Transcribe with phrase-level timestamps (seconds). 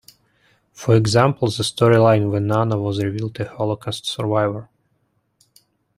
[0.73, 4.67] For example, the storyline where Nana was revealed a Holocaust survivor.